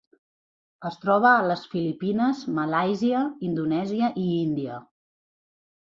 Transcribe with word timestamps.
Es 0.89 0.95
troba 1.03 1.33
a 1.33 1.43
les 1.51 1.61
Filipines, 1.75 2.41
Malàisia, 2.57 3.23
Indonèsia 3.53 4.13
i 4.27 4.29
Índia. 4.43 4.85